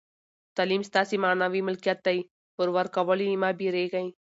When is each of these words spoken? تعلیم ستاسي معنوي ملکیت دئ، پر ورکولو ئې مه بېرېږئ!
تعلیم 0.57 0.81
ستاسي 0.89 1.17
معنوي 1.23 1.61
ملکیت 1.67 1.99
دئ، 2.05 2.19
پر 2.55 2.67
ورکولو 2.75 3.23
ئې 3.27 3.35
مه 3.41 3.49
بېرېږئ! 3.59 4.07